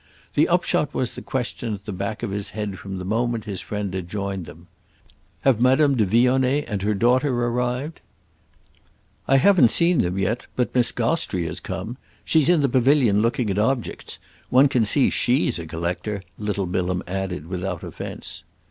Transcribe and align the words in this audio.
The 0.33 0.49
upshot 0.49 0.95
was 0.95 1.13
the 1.13 1.21
question 1.21 1.75
at 1.75 1.85
the 1.85 1.91
back 1.93 2.23
of 2.23 2.31
his 2.31 2.49
head 2.57 2.79
from 2.79 2.97
the 2.97 3.05
moment 3.05 3.43
his 3.43 3.61
friend 3.61 3.93
had 3.93 4.09
joined 4.09 4.49
him. 4.49 4.65
"Have 5.41 5.61
Madame 5.61 5.93
de 5.95 6.07
Vionnet 6.07 6.65
and 6.67 6.81
her 6.81 6.95
daughter 6.95 7.31
arrived?" 7.31 8.01
"I 9.27 9.37
haven't 9.37 9.69
seen 9.69 9.99
them 9.99 10.17
yet, 10.17 10.47
but 10.55 10.73
Miss 10.73 10.91
Gostrey 10.91 11.45
has 11.45 11.59
come. 11.59 11.97
She's 12.25 12.49
in 12.49 12.61
the 12.61 12.67
pavilion 12.69 13.21
looking 13.21 13.51
at 13.51 13.59
objects. 13.59 14.17
One 14.49 14.67
can 14.67 14.85
see 14.85 15.11
she's 15.11 15.59
a 15.59 15.67
collector," 15.67 16.23
little 16.39 16.65
Bilham 16.65 17.03
added 17.05 17.45
without 17.45 17.83
offence. 17.83 18.43